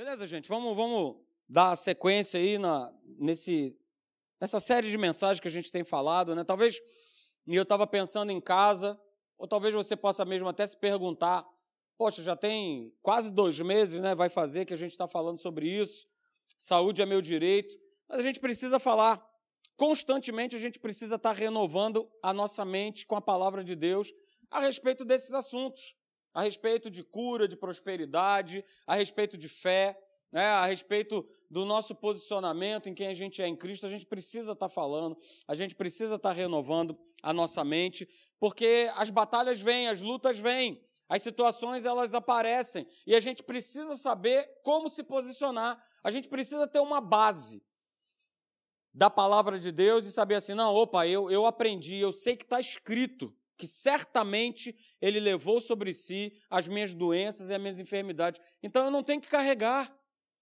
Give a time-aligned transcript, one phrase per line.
[0.00, 0.48] Beleza, gente?
[0.48, 1.16] Vamos, vamos
[1.46, 3.76] dar sequência aí na, nesse,
[4.40, 6.42] nessa série de mensagens que a gente tem falado, né?
[6.42, 6.80] Talvez,
[7.46, 8.98] eu estava pensando em casa,
[9.36, 11.46] ou talvez você possa mesmo até se perguntar,
[11.98, 14.14] poxa, já tem quase dois meses, né?
[14.14, 16.06] Vai fazer que a gente está falando sobre isso.
[16.56, 17.78] Saúde é meu direito.
[18.08, 19.22] Mas a gente precisa falar.
[19.76, 24.14] Constantemente a gente precisa estar tá renovando a nossa mente com a palavra de Deus
[24.50, 25.94] a respeito desses assuntos
[26.34, 29.98] a respeito de cura, de prosperidade, a respeito de fé,
[30.32, 34.06] né, a respeito do nosso posicionamento em quem a gente é em Cristo, a gente
[34.06, 35.16] precisa estar tá falando,
[35.48, 40.38] a gente precisa estar tá renovando a nossa mente, porque as batalhas vêm, as lutas
[40.38, 46.28] vêm, as situações elas aparecem e a gente precisa saber como se posicionar, a gente
[46.28, 47.60] precisa ter uma base
[48.94, 52.44] da palavra de Deus e saber assim, não, opa, eu, eu aprendi, eu sei que
[52.44, 58.40] está escrito, que certamente ele levou sobre si as minhas doenças e as minhas enfermidades.
[58.62, 59.94] Então eu não tenho que carregar.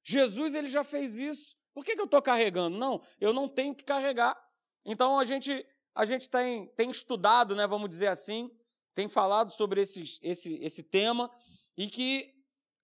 [0.05, 1.57] Jesus ele já fez isso.
[1.75, 2.79] Por que, que eu estou carregando?
[2.79, 4.39] Não, eu não tenho que carregar.
[4.87, 8.49] Então a gente a gente tem, tem estudado, né, vamos dizer assim,
[8.95, 11.29] tem falado sobre esse, esse, esse tema
[11.77, 12.33] e que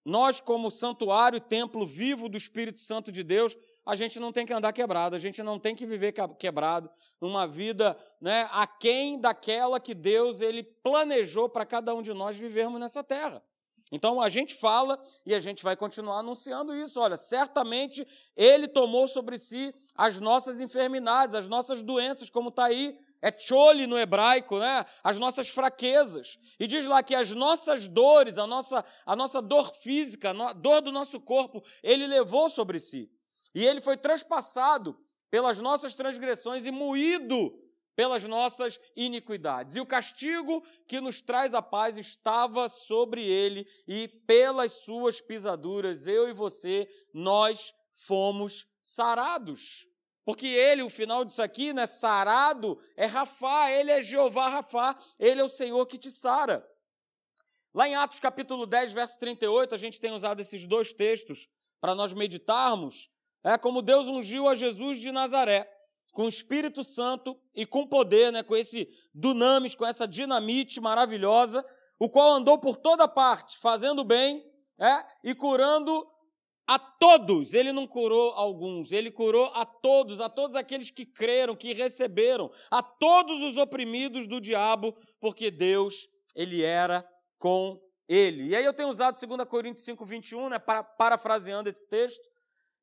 [0.03, 3.55] nós, como santuário e templo vivo do Espírito Santo de Deus,
[3.85, 6.89] a gente não tem que andar quebrado, a gente não tem que viver quebrado,
[7.21, 12.79] numa vida né, aquém daquela que Deus ele planejou para cada um de nós vivermos
[12.79, 13.43] nessa terra.
[13.91, 16.99] Então a gente fala e a gente vai continuar anunciando isso.
[16.99, 18.05] Olha, certamente
[18.35, 23.87] Ele tomou sobre si as nossas enfermidades, as nossas doenças, como está aí, é chole
[23.87, 24.85] no hebraico, né?
[25.03, 26.37] As nossas fraquezas.
[26.59, 30.81] E diz lá que as nossas dores, a nossa, a nossa dor física, a dor
[30.81, 33.09] do nosso corpo, Ele levou sobre si.
[33.55, 34.99] E ele foi transpassado
[35.31, 37.57] pelas nossas transgressões e moído
[37.95, 39.75] pelas nossas iniquidades.
[39.75, 46.05] E o castigo que nos traz a paz estava sobre ele, e pelas suas pisaduras,
[46.05, 49.87] eu e você, nós fomos sarados.
[50.25, 55.39] Porque ele, o final disso aqui, né, sarado, é Rafá, ele é Jeová Rafá, ele
[55.39, 56.67] é o Senhor que te sara.
[57.73, 61.47] Lá em Atos capítulo 10, verso 38, a gente tem usado esses dois textos
[61.79, 63.09] para nós meditarmos.
[63.45, 65.71] É como Deus ungiu a Jesus de Nazaré,
[66.11, 71.63] com o Espírito Santo e com poder, né, com esse dunamis, com essa dinamite maravilhosa,
[71.99, 74.43] o qual andou por toda parte, fazendo bem
[74.79, 76.07] é, e curando
[76.67, 77.53] a todos.
[77.53, 82.51] Ele não curou alguns, ele curou a todos, a todos aqueles que creram, que receberam,
[82.71, 87.07] a todos os oprimidos do diabo, porque Deus, ele era
[87.37, 88.47] com ele.
[88.47, 90.57] E aí eu tenho usado 2 Coríntios 5, 21, né,
[90.97, 92.19] parafraseando esse texto,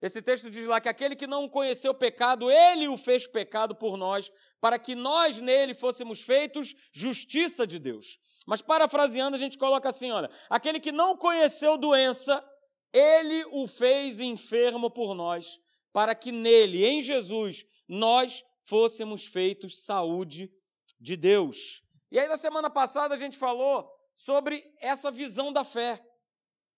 [0.03, 3.97] esse texto diz lá que aquele que não conheceu pecado, ele o fez pecado por
[3.97, 8.19] nós, para que nós nele fôssemos feitos justiça de Deus.
[8.45, 12.45] Mas parafraseando, a gente coloca assim: olha, aquele que não conheceu doença,
[12.93, 15.61] ele o fez enfermo por nós,
[15.93, 20.53] para que nele, em Jesus, nós fôssemos feitos saúde
[21.01, 21.81] de Deus.
[22.11, 26.05] E aí, na semana passada, a gente falou sobre essa visão da fé,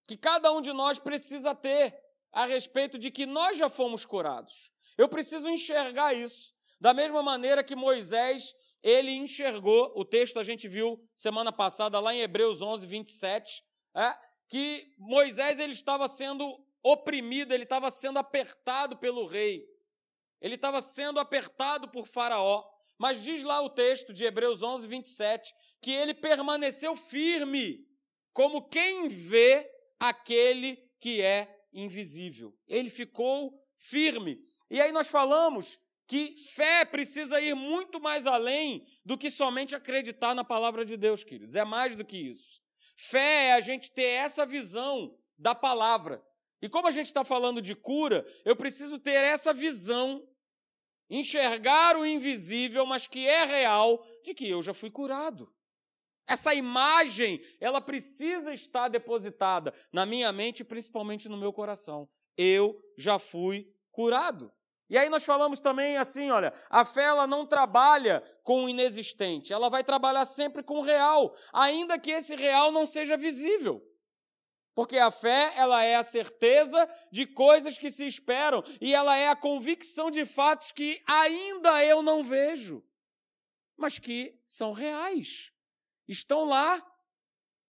[0.07, 2.04] que cada um de nós precisa ter
[2.35, 4.71] a respeito de que nós já fomos curados.
[4.99, 6.53] Eu preciso enxergar isso.
[6.81, 8.53] Da mesma maneira que Moisés,
[8.83, 13.63] ele enxergou, o texto a gente viu semana passada lá em Hebreus 11, 27,
[13.97, 14.15] é,
[14.49, 19.65] que Moisés ele estava sendo oprimido, ele estava sendo apertado pelo rei,
[20.41, 22.65] ele estava sendo apertado por Faraó.
[22.99, 27.87] Mas diz lá o texto de Hebreus 11, 27, que ele permaneceu firme,
[28.33, 29.69] como quem vê
[29.99, 32.57] aquele que é invisível.
[32.67, 34.41] Ele ficou firme.
[34.71, 40.35] E aí nós falamos que fé precisa ir muito mais além do que somente acreditar
[40.35, 41.55] na palavra de Deus, queridos.
[41.55, 42.61] É mais do que isso.
[42.97, 46.23] Fé é a gente ter essa visão da palavra.
[46.63, 50.27] E como a gente está falando de cura, eu preciso ter essa visão,
[51.11, 55.54] enxergar o invisível, mas que é real, de que eu já fui curado.
[56.27, 62.09] Essa imagem, ela precisa estar depositada na minha mente e principalmente no meu coração.
[62.37, 64.51] Eu já fui curado.
[64.89, 69.53] E aí nós falamos também assim, olha, a fé ela não trabalha com o inexistente,
[69.53, 73.83] ela vai trabalhar sempre com o real, ainda que esse real não seja visível.
[74.75, 79.29] Porque a fé, ela é a certeza de coisas que se esperam e ela é
[79.29, 82.85] a convicção de fatos que ainda eu não vejo,
[83.77, 85.54] mas que são reais
[86.09, 86.85] estão lá.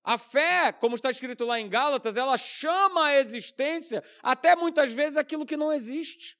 [0.04, 5.18] A fé, como está escrito lá em Gálatas, ela chama à existência até muitas vezes
[5.18, 6.38] aquilo que não existe.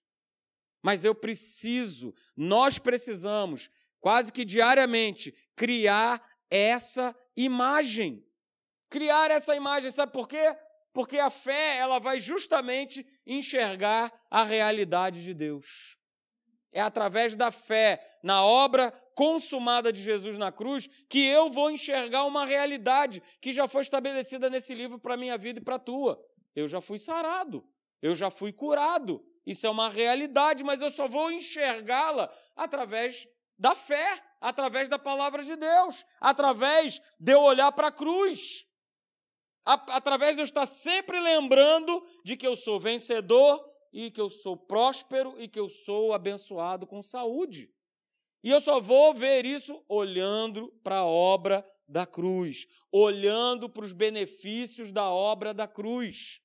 [0.84, 8.24] Mas eu preciso, nós precisamos, quase que diariamente, criar essa imagem.
[8.88, 10.56] Criar essa imagem, sabe por quê?
[10.94, 15.98] Porque a fé, ela vai justamente enxergar a realidade de Deus.
[16.72, 22.26] É através da fé na obra consumada de Jesus na cruz que eu vou enxergar
[22.26, 25.80] uma realidade que já foi estabelecida nesse livro para a minha vida e para a
[25.80, 26.22] tua.
[26.54, 27.66] Eu já fui sarado,
[28.02, 29.26] eu já fui curado.
[29.46, 33.28] Isso é uma realidade, mas eu só vou enxergá-la através
[33.58, 38.68] da fé, através da palavra de Deus, através de eu olhar para a cruz,
[39.64, 43.64] através de eu estar sempre lembrando de que eu sou vencedor
[43.94, 47.74] e que eu sou próspero e que eu sou abençoado com saúde.
[48.46, 53.92] E eu só vou ver isso olhando para a obra da cruz, olhando para os
[53.92, 56.44] benefícios da obra da cruz.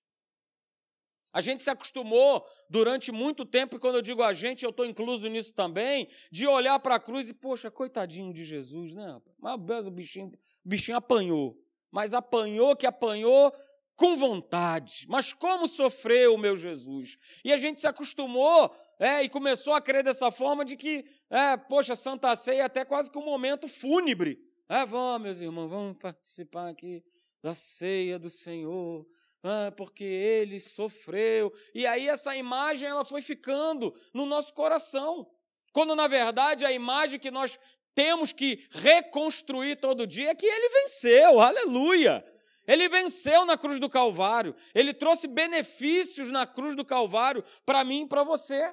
[1.31, 4.87] A gente se acostumou durante muito tempo, e quando eu digo a gente, eu estou
[4.87, 9.21] incluso nisso também, de olhar para a cruz e, poxa, coitadinho de Jesus, né?
[9.39, 10.33] Mas o bichinho,
[10.65, 11.63] o bichinho apanhou.
[11.91, 13.53] Mas apanhou que apanhou
[13.95, 15.05] com vontade.
[15.07, 17.19] Mas como sofreu o meu Jesus?
[17.45, 21.57] E a gente se acostumou é, e começou a crer dessa forma de que é,
[21.57, 24.39] poxa, Santa Ceia é até quase que um momento fúnebre.
[24.69, 27.03] É, vamos, meus irmãos, vamos participar aqui
[27.43, 29.07] da ceia do Senhor.
[29.43, 31.51] Ah, porque ele sofreu.
[31.75, 35.27] E aí essa imagem ela foi ficando no nosso coração.
[35.73, 37.59] Quando na verdade a imagem que nós
[37.95, 41.41] temos que reconstruir todo dia é que ele venceu.
[41.41, 42.23] Aleluia!
[42.67, 44.55] Ele venceu na cruz do Calvário.
[44.75, 48.73] Ele trouxe benefícios na cruz do Calvário para mim e para você.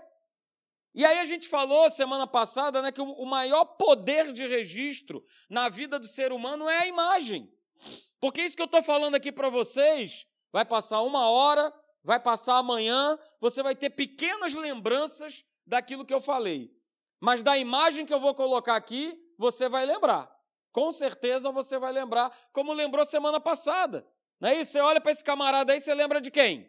[0.98, 5.70] E aí a gente falou semana passada né, que o maior poder de registro na
[5.70, 7.54] vida do ser humano é a imagem.
[8.20, 11.72] Porque isso que eu estou falando aqui para vocês vai passar uma hora,
[12.04, 16.76] vai passar amanhã, você vai ter pequenas lembranças daquilo que eu falei.
[17.20, 20.36] Mas da imagem que eu vou colocar aqui, você vai lembrar.
[20.72, 24.04] Com certeza você vai lembrar, como lembrou semana passada.
[24.40, 24.72] Não é isso?
[24.72, 26.68] Você olha para esse camarada aí, você lembra de quem?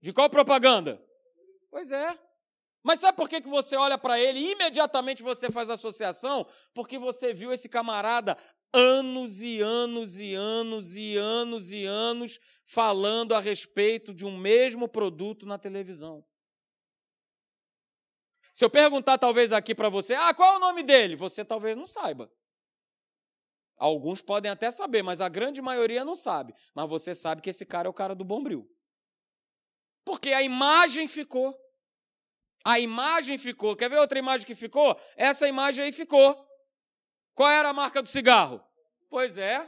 [0.00, 0.98] De qual propaganda?
[1.70, 2.23] Pois é.
[2.84, 6.46] Mas sabe por que, que você olha para ele e imediatamente você faz associação?
[6.74, 8.36] Porque você viu esse camarada
[8.74, 14.86] anos e anos e anos e anos e anos falando a respeito de um mesmo
[14.86, 16.22] produto na televisão.
[18.52, 21.16] Se eu perguntar talvez aqui para você, ah, qual é o nome dele?
[21.16, 22.30] Você talvez não saiba.
[23.76, 26.54] Alguns podem até saber, mas a grande maioria não sabe.
[26.74, 28.70] Mas você sabe que esse cara é o cara do Bombril.
[30.04, 31.58] Porque a imagem ficou.
[32.64, 33.76] A imagem ficou.
[33.76, 34.98] Quer ver outra imagem que ficou?
[35.16, 36.34] Essa imagem aí ficou.
[37.34, 38.64] Qual era a marca do cigarro?
[39.10, 39.58] Pois é.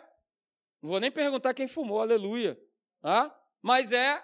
[0.82, 2.58] Não vou nem perguntar quem fumou, aleluia.
[3.02, 3.30] Ah?
[3.60, 4.22] Mas é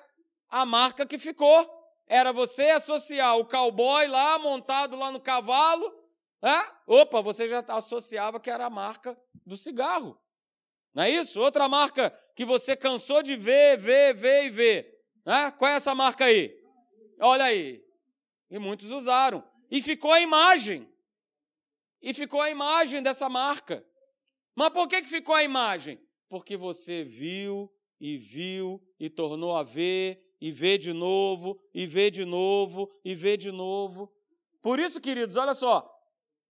[0.48, 1.70] a marca que ficou.
[2.06, 5.92] Era você associar o cowboy lá, montado lá no cavalo.
[6.40, 6.82] Ah?
[6.86, 10.18] Opa, você já associava que era a marca do cigarro.
[10.94, 11.40] Não é isso?
[11.40, 14.98] Outra marca que você cansou de ver, ver, ver e ver.
[15.26, 15.52] Ah?
[15.52, 16.54] Qual é essa marca aí?
[17.20, 17.82] Olha aí.
[18.52, 19.42] E muitos usaram.
[19.70, 20.86] E ficou a imagem.
[22.02, 23.82] E ficou a imagem dessa marca.
[24.54, 25.98] Mas por que, que ficou a imagem?
[26.28, 32.10] Porque você viu e viu e tornou a ver e vê de novo e vê
[32.10, 34.12] de novo e vê de novo.
[34.60, 35.90] Por isso, queridos, olha só,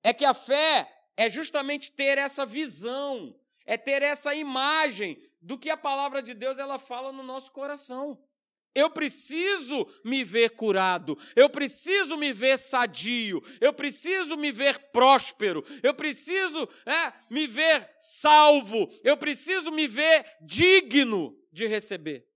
[0.03, 5.71] é que a fé é justamente ter essa visão, é ter essa imagem do que
[5.71, 8.19] a palavra de Deus ela fala no nosso coração.
[8.75, 15.63] Eu preciso me ver curado, eu preciso me ver sadio, eu preciso me ver próspero,
[15.83, 22.27] eu preciso é, me ver salvo, eu preciso me ver digno de receber.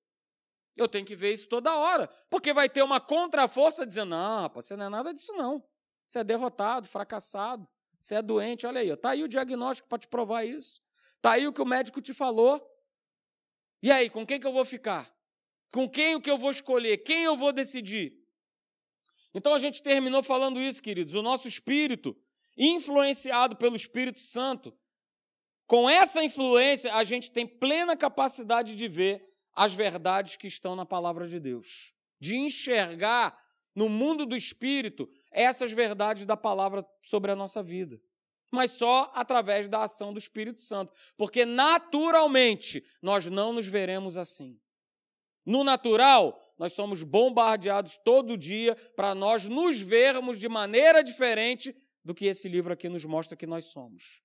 [0.76, 4.66] Eu tenho que ver isso toda hora, porque vai ter uma contraforça dizendo: não, rapaz,
[4.66, 5.64] você não é nada disso, não.
[6.06, 7.66] Você é derrotado, fracassado,
[7.98, 10.82] você é doente, olha aí, está aí o diagnóstico para te provar isso.
[11.16, 12.62] Está aí o que o médico te falou.
[13.82, 15.15] E aí, com quem que eu vou ficar?
[15.72, 16.98] Com quem o que eu vou escolher?
[16.98, 18.14] Quem eu vou decidir?
[19.34, 21.14] Então a gente terminou falando isso, queridos.
[21.14, 22.16] O nosso espírito,
[22.56, 24.74] influenciado pelo Espírito Santo,
[25.66, 30.86] com essa influência, a gente tem plena capacidade de ver as verdades que estão na
[30.86, 33.36] palavra de Deus, de enxergar
[33.74, 38.00] no mundo do espírito essas verdades da palavra sobre a nossa vida.
[38.50, 44.58] Mas só através da ação do Espírito Santo, porque naturalmente nós não nos veremos assim.
[45.46, 51.74] No natural, nós somos bombardeados todo dia para nós nos vermos de maneira diferente
[52.04, 54.22] do que esse livro aqui nos mostra que nós somos.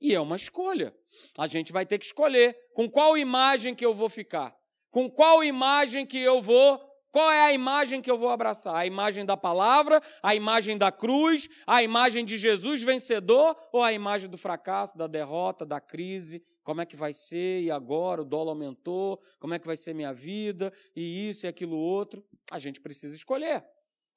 [0.00, 0.94] E é uma escolha.
[1.38, 4.54] A gente vai ter que escolher com qual imagem que eu vou ficar,
[4.90, 6.78] com qual imagem que eu vou
[7.16, 8.74] Qual é a imagem que eu vou abraçar?
[8.74, 13.90] A imagem da palavra, a imagem da cruz, a imagem de Jesus vencedor ou a
[13.90, 16.42] imagem do fracasso, da derrota, da crise?
[16.62, 17.62] Como é que vai ser?
[17.62, 19.18] E agora o dólar aumentou?
[19.40, 20.70] Como é que vai ser minha vida?
[20.94, 22.22] E isso e aquilo outro?
[22.50, 23.64] A gente precisa escolher.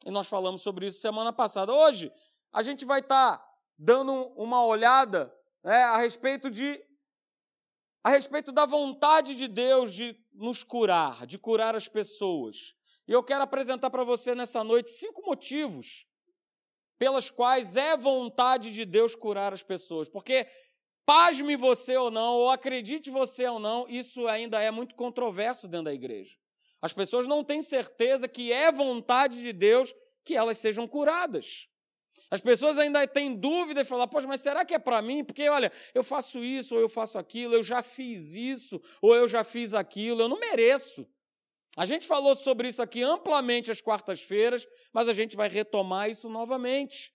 [0.05, 1.71] E nós falamos sobre isso semana passada.
[1.71, 2.11] Hoje,
[2.51, 6.77] a gente vai estar tá dando uma olhada né, a respeito de
[8.03, 12.77] a respeito da vontade de Deus de nos curar, de curar as pessoas.
[13.09, 16.05] E eu quero apresentar para você nessa noite cinco motivos
[16.99, 20.07] pelas quais é vontade de Deus curar as pessoas.
[20.07, 20.45] Porque,
[21.07, 25.85] pasme você ou não, ou acredite você ou não, isso ainda é muito controverso dentro
[25.85, 26.37] da igreja.
[26.79, 29.91] As pessoas não têm certeza que é vontade de Deus
[30.23, 31.67] que elas sejam curadas.
[32.29, 35.23] As pessoas ainda têm dúvida e falam, poxa, mas será que é para mim?
[35.23, 39.27] Porque, olha, eu faço isso, ou eu faço aquilo, eu já fiz isso, ou eu
[39.27, 41.09] já fiz aquilo, eu não mereço.
[41.79, 46.27] A gente falou sobre isso aqui amplamente às quartas-feiras, mas a gente vai retomar isso
[46.27, 47.13] novamente.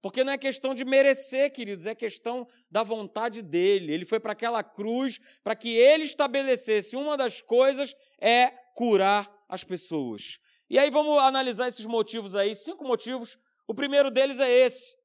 [0.00, 3.92] Porque não é questão de merecer, queridos, é questão da vontade dele.
[3.92, 9.64] Ele foi para aquela cruz para que ele estabelecesse uma das coisas é curar as
[9.64, 10.38] pessoas.
[10.70, 14.96] E aí vamos analisar esses motivos aí, cinco motivos o primeiro deles é esse.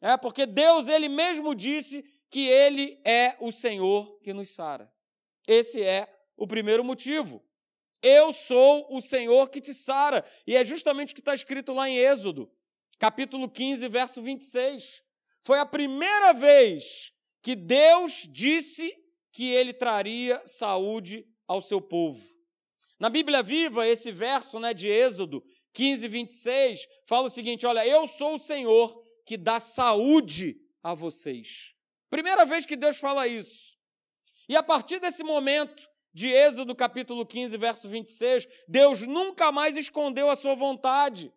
[0.00, 4.88] É porque Deus, ele mesmo disse que ele é o Senhor que nos sara.
[5.44, 7.44] Esse é o primeiro motivo.
[8.02, 10.24] Eu sou o Senhor que te sara.
[10.46, 12.50] E é justamente o que está escrito lá em Êxodo,
[12.98, 15.02] capítulo 15, verso 26.
[15.40, 18.94] Foi a primeira vez que Deus disse
[19.32, 22.22] que ele traria saúde ao seu povo.
[22.98, 25.42] Na Bíblia Viva, esse verso né, de Êxodo,
[25.72, 31.74] 15, 26, fala o seguinte: Olha, eu sou o Senhor que dá saúde a vocês.
[32.10, 33.76] Primeira vez que Deus fala isso.
[34.48, 40.30] E a partir desse momento, de Êxodo capítulo 15, verso 26, Deus nunca mais escondeu
[40.30, 41.32] a sua vontade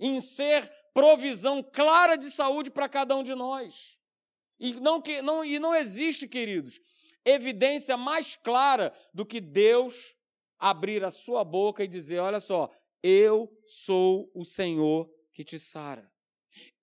[0.00, 3.98] em ser provisão clara de saúde para cada um de nós.
[4.58, 6.80] E não, que, não, e não existe, queridos,
[7.24, 10.16] evidência mais clara do que Deus
[10.58, 12.70] abrir a sua boca e dizer: olha só,
[13.02, 16.10] eu sou o Senhor que te sara.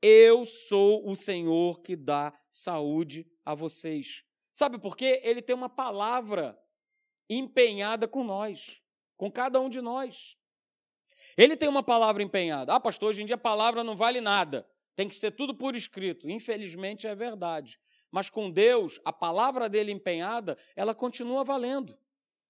[0.02, 4.24] Eu sou o Senhor que dá saúde a vocês.
[4.52, 5.22] Sabe por quê?
[5.24, 6.60] Ele tem uma palavra
[7.36, 8.82] empenhada com nós,
[9.18, 10.38] com cada um de nós.
[11.38, 12.74] Ele tem uma palavra empenhada.
[12.74, 14.68] Ah, pastor, hoje em dia a palavra não vale nada.
[14.96, 16.30] Tem que ser tudo por escrito.
[16.30, 17.80] Infelizmente é verdade.
[18.12, 21.98] Mas com Deus, a palavra dele empenhada, ela continua valendo.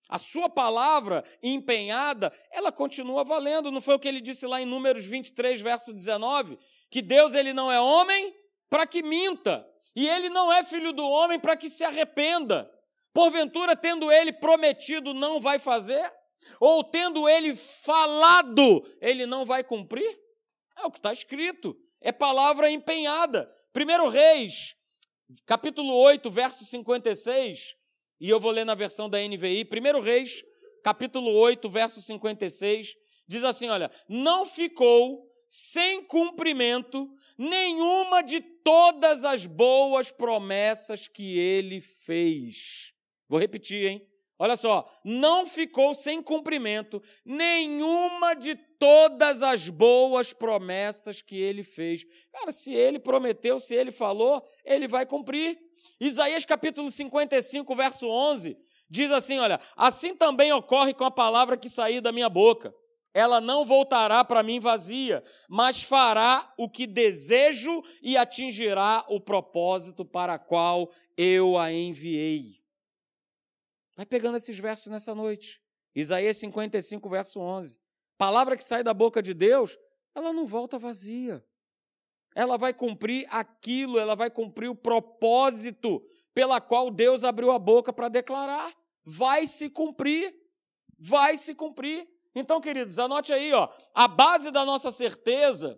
[0.09, 3.71] A sua palavra empenhada, ela continua valendo.
[3.71, 6.57] Não foi o que ele disse lá em Números 23, verso 19?
[6.89, 8.35] Que Deus ele não é homem
[8.69, 12.71] para que minta, e ele não é filho do homem para que se arrependa.
[13.13, 16.11] Porventura, tendo ele prometido, não vai fazer?
[16.59, 20.19] Ou tendo ele falado, ele não vai cumprir?
[20.77, 23.51] É o que está escrito, é palavra empenhada.
[23.73, 24.75] Primeiro Reis,
[25.45, 27.75] capítulo 8, verso 56,
[28.19, 30.43] e eu vou ler na versão da NVI, 1 Reis,
[30.83, 32.95] capítulo 8, verso 56,
[33.27, 41.81] diz assim: olha, não ficou sem cumprimento nenhuma de todas as boas promessas que ele
[41.81, 42.93] fez.
[43.31, 44.05] Vou repetir, hein?
[44.37, 52.03] Olha só, não ficou sem cumprimento nenhuma de todas as boas promessas que ele fez.
[52.29, 55.57] Cara, se ele prometeu, se ele falou, ele vai cumprir.
[55.97, 58.57] Isaías capítulo 55, verso 11,
[58.89, 62.73] diz assim: Olha, assim também ocorre com a palavra que sair da minha boca.
[63.13, 70.03] Ela não voltará para mim vazia, mas fará o que desejo e atingirá o propósito
[70.03, 72.60] para qual eu a enviei.
[73.95, 75.61] Vai pegando esses versos nessa noite.
[75.95, 77.79] Isaías 55, verso 11.
[78.17, 79.77] Palavra que sai da boca de Deus,
[80.15, 81.43] ela não volta vazia
[82.35, 86.01] ela vai cumprir aquilo, ela vai cumprir o propósito
[86.33, 88.73] pela qual Deus abriu a boca para declarar.
[89.03, 90.33] Vai se cumprir,
[90.97, 92.07] vai se cumprir.
[92.33, 95.77] Então, queridos, anote aí, ó, a base da nossa certeza,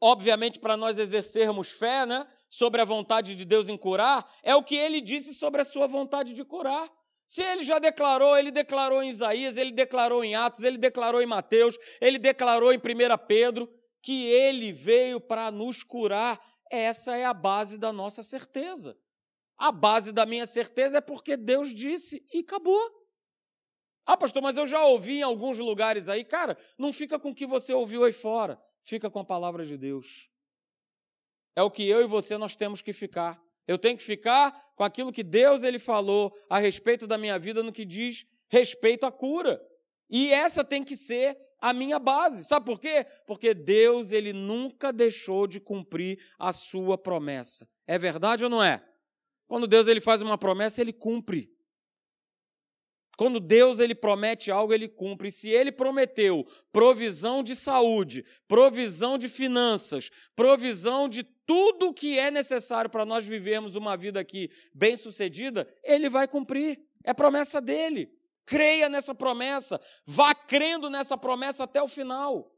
[0.00, 4.62] obviamente para nós exercermos fé, né, sobre a vontade de Deus em curar, é o
[4.62, 6.90] que ele disse sobre a sua vontade de curar.
[7.26, 11.26] Se ele já declarou, ele declarou em Isaías, ele declarou em Atos, ele declarou em
[11.26, 12.80] Mateus, ele declarou em 1
[13.26, 16.40] Pedro, que ele veio para nos curar.
[16.70, 18.96] Essa é a base da nossa certeza.
[19.58, 22.80] A base da minha certeza é porque Deus disse e acabou.
[24.06, 26.24] Ah, pastor, mas eu já ouvi em alguns lugares aí.
[26.24, 28.58] Cara, não fica com o que você ouviu aí fora.
[28.82, 30.30] Fica com a palavra de Deus.
[31.58, 33.36] É o que eu e você nós temos que ficar.
[33.66, 37.64] Eu tenho que ficar com aquilo que Deus ele falou a respeito da minha vida
[37.64, 39.60] no que diz respeito à cura.
[40.08, 42.44] E essa tem que ser a minha base.
[42.44, 43.04] Sabe por quê?
[43.26, 47.68] Porque Deus ele nunca deixou de cumprir a sua promessa.
[47.88, 48.80] É verdade ou não é?
[49.48, 51.50] Quando Deus ele faz uma promessa, ele cumpre.
[53.18, 55.26] Quando Deus ele promete algo, ele cumpre.
[55.26, 62.30] E se ele prometeu provisão de saúde, provisão de finanças, provisão de tudo que é
[62.30, 66.80] necessário para nós vivermos uma vida aqui bem-sucedida, ele vai cumprir.
[67.02, 68.08] É promessa dele.
[68.46, 72.54] Creia nessa promessa, vá crendo nessa promessa até o final.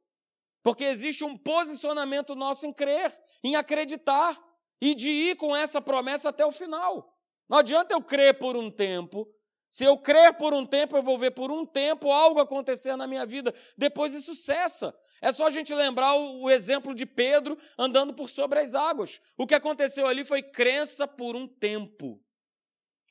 [0.63, 3.11] Porque existe um posicionamento nosso em crer,
[3.43, 4.39] em acreditar
[4.79, 7.17] e de ir com essa promessa até o final.
[7.49, 9.27] Não adianta eu crer por um tempo,
[9.71, 13.07] se eu crer por um tempo, eu vou ver por um tempo algo acontecer na
[13.07, 13.55] minha vida.
[13.79, 14.93] Depois isso cessa.
[15.23, 19.21] É só a gente lembrar o, exemplo de Pedro andando por sobre as águas.
[19.39, 22.21] O que aconteceu ali foi crença por um tempo.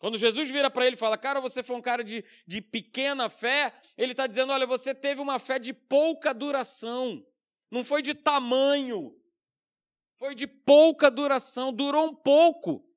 [0.01, 3.29] Quando Jesus vira para ele e fala, cara, você foi um cara de, de pequena
[3.29, 7.25] fé, ele está dizendo, olha, você teve uma fé de pouca duração.
[7.71, 9.15] Não foi de tamanho.
[10.17, 12.88] Foi de pouca duração, durou um pouco.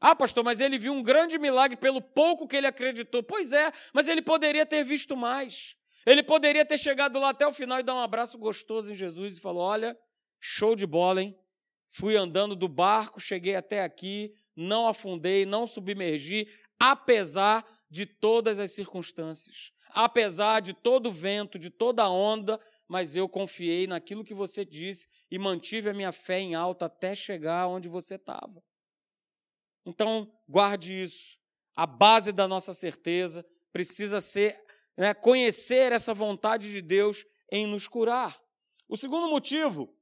[0.00, 3.22] Ah, pastor, mas ele viu um grande milagre pelo pouco que ele acreditou.
[3.22, 5.76] Pois é, mas ele poderia ter visto mais.
[6.06, 9.36] Ele poderia ter chegado lá até o final e dar um abraço gostoso em Jesus
[9.36, 9.98] e falou: Olha,
[10.40, 11.36] show de bola, hein?
[11.90, 16.46] Fui andando do barco, cheguei até aqui, não afundei, não submergi,
[16.78, 23.16] apesar de todas as circunstâncias, apesar de todo o vento, de toda a onda, mas
[23.16, 27.66] eu confiei naquilo que você disse e mantive a minha fé em alta até chegar
[27.66, 28.62] onde você estava.
[29.88, 31.38] Então, guarde isso.
[31.74, 33.42] A base da nossa certeza
[33.72, 34.62] precisa ser
[34.94, 38.38] né, conhecer essa vontade de Deus em nos curar.
[38.86, 39.96] O segundo motivo,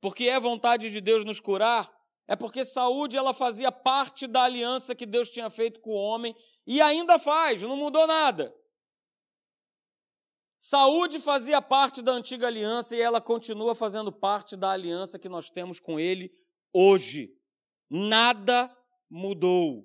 [0.00, 1.88] porque é vontade de Deus nos curar,
[2.26, 6.34] é porque saúde ela fazia parte da aliança que Deus tinha feito com o homem
[6.66, 8.52] e ainda faz, não mudou nada.
[10.58, 15.48] Saúde fazia parte da antiga aliança e ela continua fazendo parte da aliança que nós
[15.48, 16.32] temos com ele
[16.72, 17.39] hoje
[17.90, 18.74] nada
[19.10, 19.84] mudou.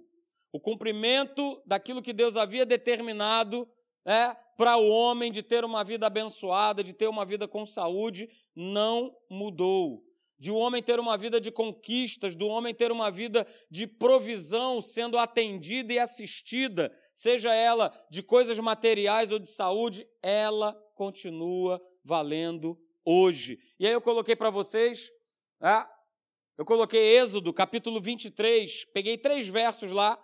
[0.52, 3.68] O cumprimento daquilo que Deus havia determinado
[4.06, 8.30] é, para o homem de ter uma vida abençoada, de ter uma vida com saúde,
[8.56, 10.04] não mudou.
[10.38, 13.88] De o um homem ter uma vida de conquistas, do homem ter uma vida de
[13.88, 21.82] provisão, sendo atendida e assistida, seja ela de coisas materiais ou de saúde, ela continua
[22.04, 23.60] valendo hoje.
[23.80, 25.10] E aí eu coloquei para vocês
[25.62, 25.86] é,
[26.58, 30.18] eu coloquei Êxodo, capítulo 23, peguei três versos lá,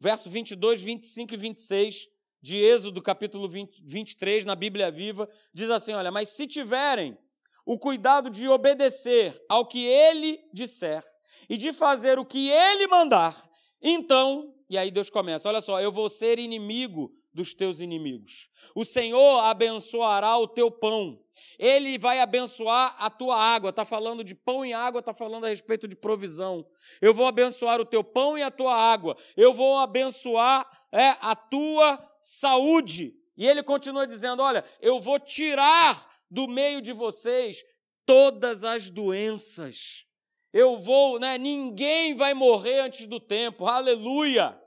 [0.00, 2.08] verso 22, 25 e 26
[2.42, 7.16] de Êxodo, capítulo 20, 23, na Bíblia Viva, diz assim: Olha, mas se tiverem
[7.64, 11.04] o cuidado de obedecer ao que ele disser
[11.48, 13.48] e de fazer o que ele mandar,
[13.80, 18.48] então, e aí Deus começa: Olha só, eu vou ser inimigo dos teus inimigos.
[18.74, 21.22] O Senhor abençoará o teu pão.
[21.58, 23.70] Ele vai abençoar a tua água.
[23.70, 26.66] Está falando de pão e água, está falando a respeito de provisão.
[27.00, 29.16] Eu vou abençoar o teu pão e a tua água.
[29.36, 33.14] Eu vou abençoar é, a tua saúde.
[33.36, 37.62] E ele continua dizendo: Olha, eu vou tirar do meio de vocês
[38.04, 40.06] todas as doenças.
[40.52, 41.36] Eu vou, né?
[41.36, 43.66] Ninguém vai morrer antes do tempo.
[43.66, 44.58] Aleluia!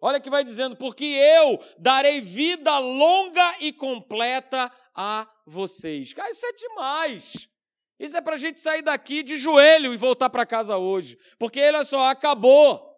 [0.00, 6.12] Olha que vai dizendo, porque eu darei vida longa e completa a vocês.
[6.12, 7.48] Cara, isso é demais.
[7.98, 11.18] Isso é para a gente sair daqui de joelho e voltar para casa hoje.
[11.38, 12.92] Porque olha só, acabou.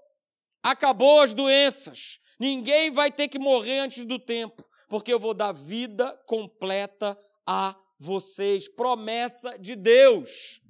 [0.63, 2.19] Acabou as doenças.
[2.39, 4.65] Ninguém vai ter que morrer antes do tempo.
[4.89, 8.69] Porque eu vou dar vida completa a vocês.
[8.69, 10.61] Promessa de Deus.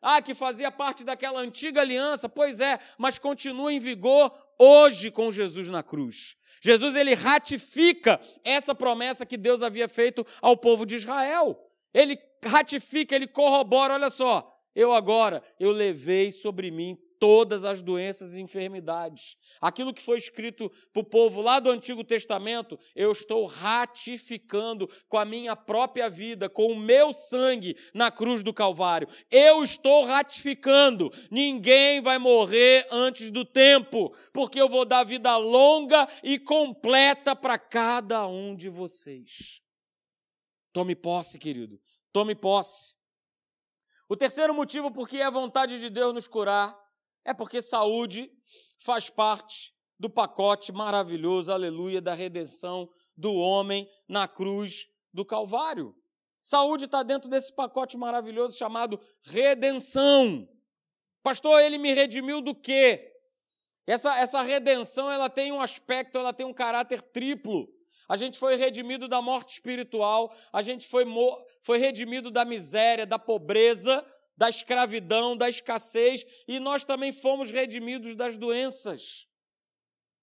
[0.00, 5.32] Ah, que fazia parte daquela antiga aliança, pois é, mas continua em vigor hoje com
[5.32, 6.36] Jesus na cruz.
[6.60, 11.58] Jesus ele ratifica essa promessa que Deus havia feito ao povo de Israel.
[11.92, 18.34] Ele ratifica, ele corrobora, olha só, eu agora eu levei sobre mim todas as doenças
[18.34, 19.36] e enfermidades.
[19.60, 25.18] Aquilo que foi escrito para o povo lá do Antigo Testamento, eu estou ratificando com
[25.18, 29.08] a minha própria vida, com o meu sangue na cruz do Calvário.
[29.30, 31.10] Eu estou ratificando.
[31.30, 37.58] Ninguém vai morrer antes do tempo, porque eu vou dar vida longa e completa para
[37.58, 39.60] cada um de vocês.
[40.72, 41.80] Tome posse, querido.
[42.12, 42.94] Tome posse.
[44.08, 46.85] O terceiro motivo por que é vontade de Deus nos curar
[47.26, 48.30] é porque saúde
[48.78, 55.94] faz parte do pacote maravilhoso, aleluia, da redenção do homem na cruz do Calvário.
[56.38, 60.48] Saúde está dentro desse pacote maravilhoso chamado redenção.
[61.22, 63.12] Pastor, ele me redimiu do quê?
[63.86, 67.68] Essa, essa redenção ela tem um aspecto, ela tem um caráter triplo.
[68.08, 71.04] a gente foi redimido da morte espiritual, a gente foi,
[71.62, 74.04] foi redimido da miséria, da pobreza,
[74.36, 79.26] da escravidão, da escassez, e nós também fomos redimidos das doenças.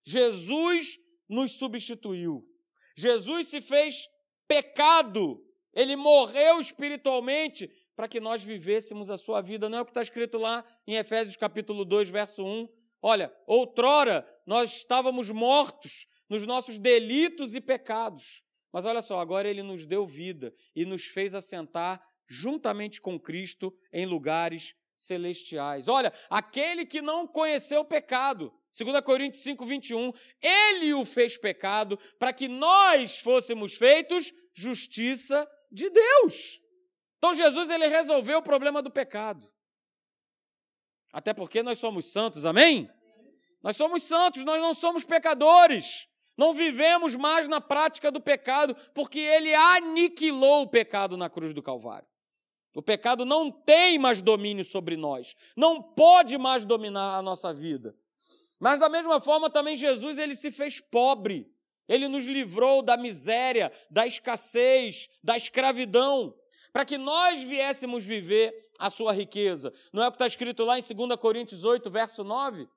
[0.06, 2.48] Jesus nos substituiu.
[2.96, 4.08] Jesus se fez
[4.48, 9.70] pecado, ele morreu espiritualmente para que nós vivêssemos a sua vida.
[9.70, 12.68] Não é o que está escrito lá em Efésios capítulo 2, verso 1.
[13.02, 18.44] Olha, outrora nós estávamos mortos nos nossos delitos e pecados.
[18.72, 23.74] Mas olha só, agora ele nos deu vida e nos fez assentar juntamente com Cristo
[23.92, 25.88] em lugares celestiais.
[25.88, 31.98] Olha, aquele que não conheceu o pecado, 2 Coríntios 5, 21, ele o fez pecado
[32.18, 36.60] para que nós fôssemos feitos justiça de Deus.
[37.18, 39.48] Então Jesus ele resolveu o problema do pecado.
[41.12, 42.90] Até porque nós somos santos, amém?
[43.62, 46.08] Nós somos santos, nós não somos pecadores.
[46.36, 51.62] Não vivemos mais na prática do pecado, porque ele aniquilou o pecado na cruz do
[51.62, 52.08] Calvário.
[52.76, 57.96] O pecado não tem mais domínio sobre nós, não pode mais dominar a nossa vida.
[58.60, 61.52] Mas da mesma forma também Jesus ele se fez pobre.
[61.88, 66.34] Ele nos livrou da miséria, da escassez, da escravidão,
[66.72, 69.74] para que nós viéssemos viver a sua riqueza.
[69.92, 72.68] Não é o que está escrito lá em 2 Coríntios 8, verso 9?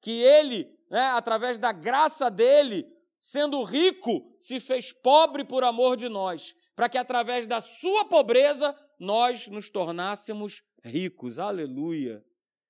[0.00, 2.86] Que ele, né, através da graça dele,
[3.20, 8.74] sendo rico, se fez pobre por amor de nós, para que através da sua pobreza
[9.04, 11.38] nós nos tornássemos ricos.
[11.38, 12.24] Aleluia.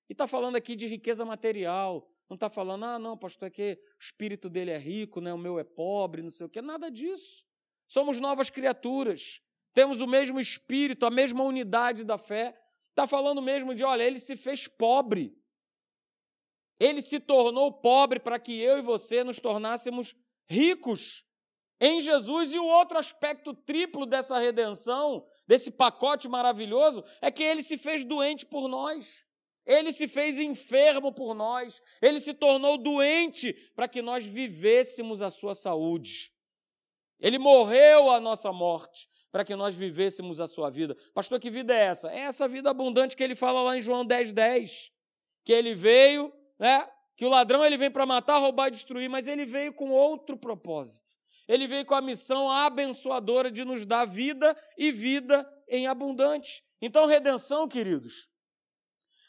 [0.08, 2.10] E está falando aqui de riqueza material.
[2.28, 5.32] Não está falando, ah, não, pastor, é que o espírito dele é rico, né?
[5.32, 6.60] o meu é pobre, não sei o quê.
[6.60, 7.46] Nada disso.
[7.86, 9.40] Somos novas criaturas.
[9.72, 12.58] Temos o mesmo espírito, a mesma unidade da fé.
[12.90, 15.36] Está falando mesmo de, olha, ele se fez pobre.
[16.78, 20.16] Ele se tornou pobre para que eu e você nos tornássemos
[20.48, 21.24] ricos
[21.80, 22.52] em Jesus.
[22.52, 28.04] E o outro aspecto triplo dessa redenção, desse pacote maravilhoso, é que ele se fez
[28.04, 29.24] doente por nós.
[29.66, 31.80] Ele se fez enfermo por nós.
[32.02, 36.32] Ele se tornou doente para que nós vivêssemos a sua saúde.
[37.20, 40.96] Ele morreu a nossa morte para que nós vivêssemos a sua vida.
[41.12, 42.08] Pastor, que vida é essa?
[42.10, 44.92] É essa vida abundante que ele fala lá em João 10, 10.
[45.42, 46.88] Que ele veio, né?
[47.16, 50.36] Que o ladrão ele vem para matar, roubar e destruir, mas ele veio com outro
[50.36, 51.14] propósito.
[51.48, 56.62] Ele veio com a missão abençoadora de nos dar vida e vida em abundante.
[56.80, 58.28] Então, redenção, queridos.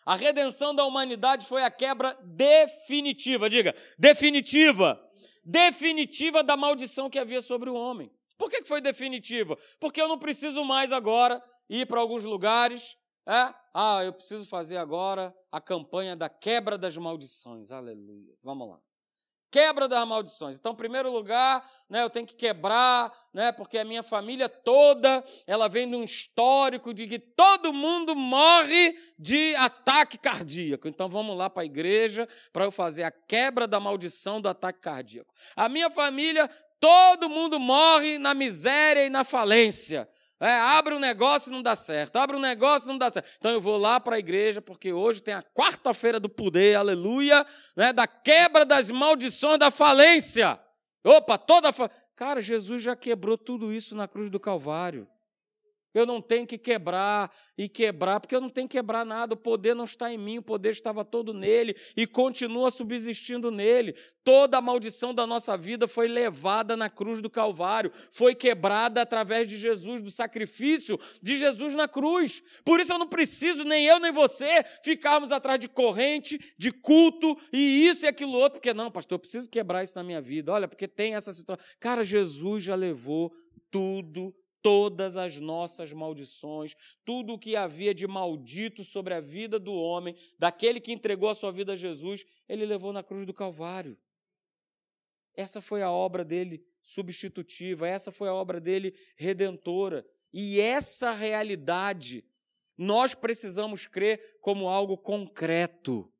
[0.05, 5.01] A redenção da humanidade foi a quebra definitiva, diga, definitiva,
[5.43, 8.11] definitiva da maldição que havia sobre o homem.
[8.37, 9.57] Por que foi definitiva?
[9.79, 12.95] Porque eu não preciso mais agora ir para alguns lugares,
[13.27, 13.53] é?
[13.73, 17.71] Ah, eu preciso fazer agora a campanha da quebra das maldições.
[17.71, 18.35] Aleluia.
[18.43, 18.79] Vamos lá.
[19.55, 20.57] Quebra das maldições.
[20.57, 25.23] Então, em primeiro lugar, né, eu tenho que quebrar, né, porque a minha família toda,
[25.47, 30.89] ela vem de um histórico de que todo mundo morre de ataque cardíaco.
[30.89, 34.81] Então, vamos lá para a igreja para eu fazer a quebra da maldição do ataque
[34.81, 35.33] cardíaco.
[35.55, 40.05] A minha família, todo mundo morre na miséria e na falência.
[40.39, 43.29] É, abre um negócio e não dá certo, abre um negócio e não dá certo.
[43.37, 47.45] Então eu vou lá para a igreja, porque hoje tem a quarta-feira do poder, aleluia,
[47.75, 50.59] né, da quebra das maldições da falência.
[51.05, 51.71] Opa, toda.
[51.71, 51.89] Fa...
[52.15, 55.07] Cara, Jesus já quebrou tudo isso na cruz do Calvário.
[55.95, 59.33] Eu não tenho que quebrar e quebrar, porque eu não tenho que quebrar nada.
[59.33, 63.95] O poder não está em mim, o poder estava todo nele e continua subsistindo nele.
[64.21, 69.47] Toda a maldição da nossa vida foi levada na cruz do Calvário, foi quebrada através
[69.47, 72.43] de Jesus, do sacrifício de Jesus na cruz.
[72.65, 77.37] Por isso eu não preciso, nem eu nem você, ficarmos atrás de corrente, de culto
[77.53, 80.51] e isso e aquilo outro, porque não, pastor, eu preciso quebrar isso na minha vida.
[80.51, 81.63] Olha, porque tem essa situação.
[81.79, 83.31] Cara, Jesus já levou
[83.71, 86.75] tudo todas as nossas maldições,
[87.05, 91.35] tudo o que havia de maldito sobre a vida do homem, daquele que entregou a
[91.35, 93.95] sua vida a Jesus, ele levou na cruz do Calvário.
[95.35, 100.03] Essa foi a obra dele substitutiva, essa foi a obra dele redentora.
[100.33, 102.25] E essa realidade
[102.75, 106.11] nós precisamos crer como algo concreto,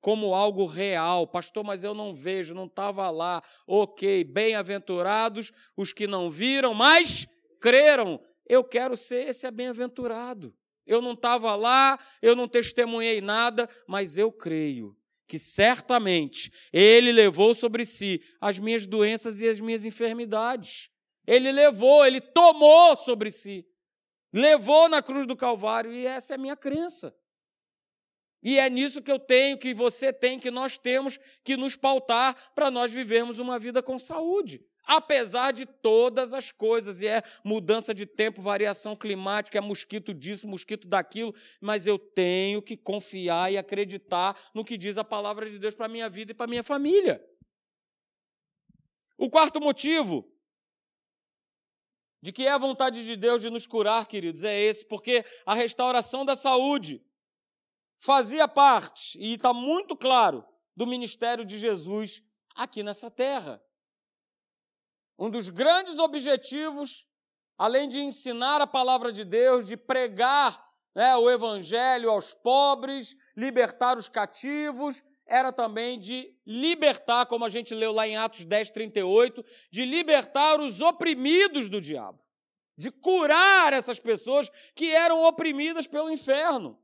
[0.00, 1.26] como algo real.
[1.26, 3.42] Pastor, mas eu não vejo, não estava lá.
[3.66, 7.28] Ok, bem-aventurados os que não viram, mas
[7.62, 10.52] creram, eu quero ser esse bem-aventurado.
[10.84, 14.96] Eu não estava lá, eu não testemunhei nada, mas eu creio
[15.28, 20.90] que certamente Ele levou sobre si as minhas doenças e as minhas enfermidades.
[21.24, 23.64] Ele levou, Ele tomou sobre si.
[24.32, 27.14] Levou na cruz do Calvário, e essa é a minha crença.
[28.42, 32.52] E é nisso que eu tenho, que você tem, que nós temos que nos pautar
[32.54, 34.60] para nós vivermos uma vida com saúde.
[34.84, 40.48] Apesar de todas as coisas, e é mudança de tempo, variação climática, é mosquito disso,
[40.48, 45.58] mosquito daquilo, mas eu tenho que confiar e acreditar no que diz a palavra de
[45.58, 47.24] Deus para a minha vida e para a minha família.
[49.16, 50.28] O quarto motivo
[52.20, 55.54] de que é a vontade de Deus de nos curar, queridos, é esse, porque a
[55.54, 57.04] restauração da saúde
[57.98, 62.22] fazia parte, e está muito claro, do ministério de Jesus
[62.56, 63.62] aqui nessa terra.
[65.22, 67.06] Um dos grandes objetivos,
[67.56, 70.60] além de ensinar a palavra de Deus, de pregar
[70.96, 77.72] né, o evangelho aos pobres, libertar os cativos, era também de libertar, como a gente
[77.72, 82.18] leu lá em Atos 10, 38, de libertar os oprimidos do diabo,
[82.76, 86.76] de curar essas pessoas que eram oprimidas pelo inferno.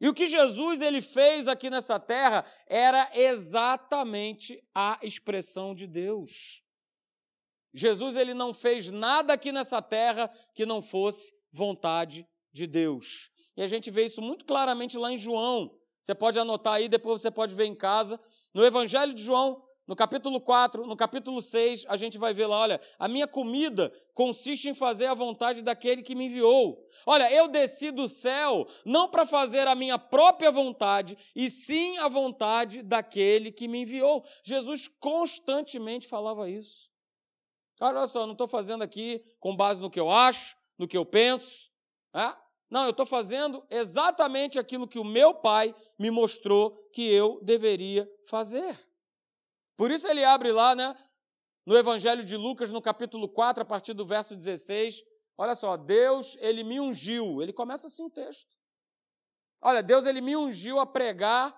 [0.00, 6.63] E o que Jesus ele fez aqui nessa terra era exatamente a expressão de Deus.
[7.74, 13.30] Jesus ele não fez nada aqui nessa terra que não fosse vontade de Deus.
[13.56, 15.76] E a gente vê isso muito claramente lá em João.
[16.00, 18.20] Você pode anotar aí, depois você pode ver em casa.
[18.52, 22.60] No Evangelho de João, no capítulo 4, no capítulo 6, a gente vai ver lá,
[22.60, 26.78] olha, a minha comida consiste em fazer a vontade daquele que me enviou.
[27.04, 32.08] Olha, eu desci do céu não para fazer a minha própria vontade, e sim a
[32.08, 34.24] vontade daquele que me enviou.
[34.42, 36.93] Jesus constantemente falava isso.
[37.76, 40.96] Cara, olha só, não estou fazendo aqui com base no que eu acho, no que
[40.96, 41.70] eu penso.
[42.14, 42.34] É?
[42.70, 48.08] Não, eu estou fazendo exatamente aquilo que o meu pai me mostrou que eu deveria
[48.28, 48.78] fazer.
[49.76, 50.96] Por isso ele abre lá, né,
[51.66, 55.02] no Evangelho de Lucas, no capítulo 4, a partir do verso 16.
[55.36, 57.42] Olha só, Deus, ele me ungiu.
[57.42, 58.54] Ele começa assim o texto.
[59.60, 61.54] Olha, Deus, ele me ungiu a pregar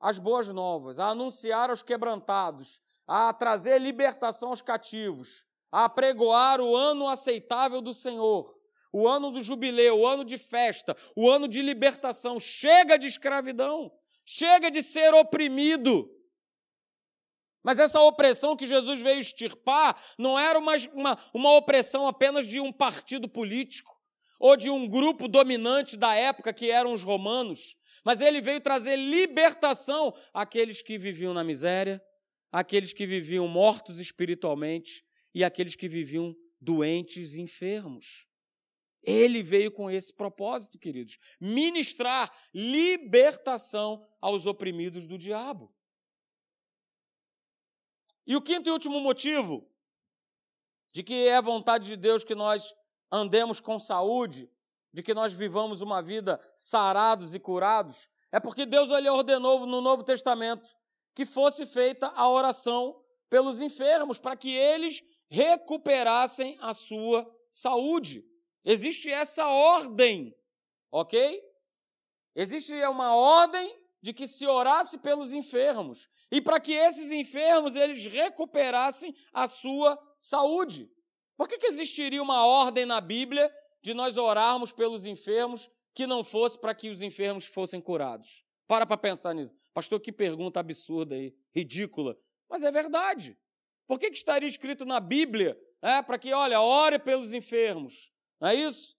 [0.00, 6.74] as boas novas, a anunciar aos quebrantados, a trazer libertação aos cativos, a pregoar o
[6.74, 8.48] ano aceitável do Senhor,
[8.92, 12.38] o ano do jubileu, o ano de festa, o ano de libertação.
[12.38, 13.92] Chega de escravidão,
[14.24, 16.08] chega de ser oprimido.
[17.62, 22.60] Mas essa opressão que Jesus veio extirpar não era uma, uma, uma opressão apenas de
[22.60, 23.90] um partido político
[24.38, 28.96] ou de um grupo dominante da época que eram os romanos, mas ele veio trazer
[28.96, 32.02] libertação àqueles que viviam na miséria,
[32.54, 38.28] aqueles que viviam mortos espiritualmente e aqueles que viviam doentes e enfermos.
[39.02, 45.74] Ele veio com esse propósito, queridos: ministrar libertação aos oprimidos do diabo.
[48.24, 49.68] E o quinto e último motivo
[50.92, 52.72] de que é vontade de Deus que nós
[53.10, 54.48] andemos com saúde,
[54.92, 59.80] de que nós vivamos uma vida sarados e curados, é porque Deus ele ordenou no
[59.80, 60.70] Novo Testamento
[61.14, 63.00] que fosse feita a oração
[63.30, 68.24] pelos enfermos, para que eles recuperassem a sua saúde.
[68.64, 70.34] Existe essa ordem,
[70.90, 71.42] ok?
[72.34, 78.06] Existe uma ordem de que se orasse pelos enfermos e para que esses enfermos eles
[78.06, 80.90] recuperassem a sua saúde.
[81.36, 83.50] Por que, que existiria uma ordem na Bíblia
[83.82, 88.44] de nós orarmos pelos enfermos que não fosse para que os enfermos fossem curados?
[88.66, 89.54] Para para pensar nisso.
[89.72, 92.16] Pastor, que pergunta absurda aí, ridícula.
[92.48, 93.36] Mas é verdade.
[93.86, 98.12] Por que, que estaria escrito na Bíblia é, para que, olha, ore pelos enfermos?
[98.40, 98.96] Não é isso?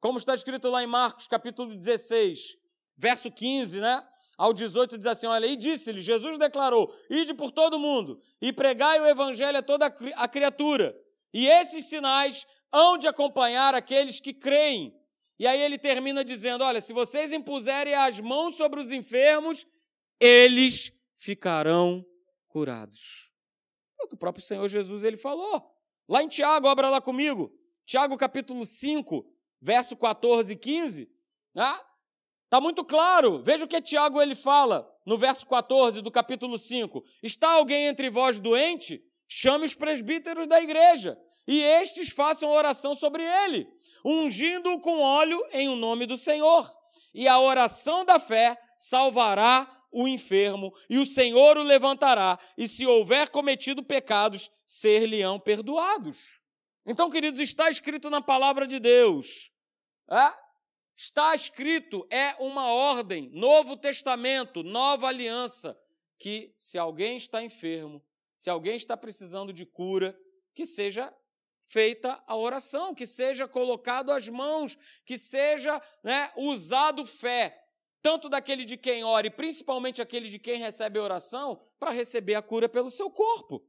[0.00, 2.56] Como está escrito lá em Marcos, capítulo 16,
[2.96, 4.06] verso 15, né?
[4.36, 9.00] Ao 18 diz assim: olha, e disse-lhe, Jesus declarou: ide por todo mundo e pregai
[9.00, 10.94] o evangelho a toda a criatura,
[11.32, 14.94] e esses sinais hão de acompanhar aqueles que creem.
[15.38, 19.66] E aí ele termina dizendo: olha, se vocês impuserem as mãos sobre os enfermos,
[20.20, 22.04] eles ficarão
[22.48, 23.32] curados.
[24.00, 25.70] É o que o próprio Senhor Jesus ele falou.
[26.08, 27.52] Lá em Tiago, abra lá comigo.
[27.84, 29.26] Tiago capítulo 5,
[29.60, 31.10] verso 14 e 15.
[31.56, 31.84] Ah,
[32.54, 33.42] Está muito claro.
[33.42, 37.04] Veja o que Tiago ele fala no verso 14 do capítulo 5.
[37.20, 39.02] Está alguém entre vós doente?
[39.26, 41.18] Chame os presbíteros da igreja
[41.48, 43.66] e estes façam oração sobre ele,
[44.04, 46.70] ungindo-o com óleo em o nome do Senhor.
[47.14, 52.84] E a oração da fé salvará o enfermo, e o Senhor o levantará, e se
[52.84, 56.40] houver cometido pecados, ser-lhe-ão perdoados.
[56.84, 59.52] Então, queridos, está escrito na palavra de Deus.
[60.10, 60.44] É?
[60.96, 65.78] Está escrito, é uma ordem, Novo Testamento, nova aliança,
[66.18, 68.04] que se alguém está enfermo,
[68.36, 70.18] se alguém está precisando de cura,
[70.54, 71.14] que seja
[71.66, 77.58] feita a oração, que seja colocado as mãos, que seja né, usado fé,
[78.02, 82.34] tanto daquele de quem ora e principalmente aquele de quem recebe a oração, para receber
[82.34, 83.66] a cura pelo seu corpo.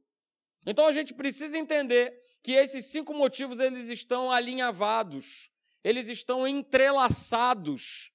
[0.66, 5.50] Então a gente precisa entender que esses cinco motivos eles estão alinhavados,
[5.82, 8.12] eles estão entrelaçados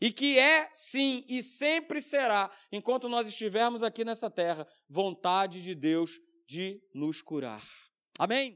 [0.00, 5.74] e que é sim e sempre será, enquanto nós estivermos aqui nessa terra, vontade de
[5.74, 7.62] Deus de nos curar.
[8.18, 8.52] Amém?